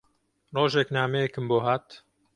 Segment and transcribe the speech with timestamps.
[0.55, 1.87] ڕۆژێک نامەیەکم بۆ هات